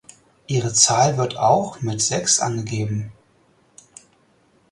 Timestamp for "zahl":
0.73-1.17